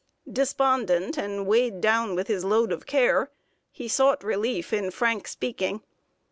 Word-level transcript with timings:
Despondent 0.27 1.15
and 1.15 1.45
weighed 1.45 1.79
down 1.79 2.15
with 2.15 2.25
his 2.25 2.43
load 2.43 2.71
of 2.71 2.87
care, 2.87 3.29
he 3.71 3.87
sought 3.87 4.23
relief 4.23 4.73
in 4.73 4.89
frank 4.89 5.27
speaking. 5.27 5.83